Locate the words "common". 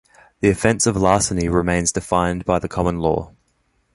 2.67-2.97